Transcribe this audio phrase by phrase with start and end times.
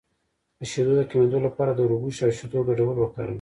[0.59, 3.29] د شیدو د کمیدو لپاره د وربشو او شیدو ګډول وکاروئ